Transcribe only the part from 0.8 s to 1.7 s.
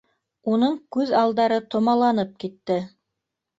күҙ алдары